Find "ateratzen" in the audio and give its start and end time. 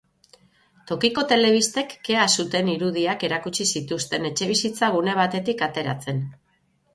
5.69-6.25